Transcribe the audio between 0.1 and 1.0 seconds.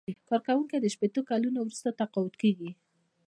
کارکوونکی له